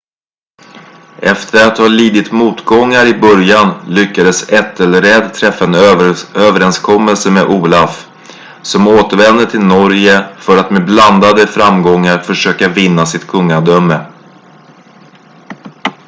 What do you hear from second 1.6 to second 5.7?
att ha lidit motgångar i början lyckades ethelred träffa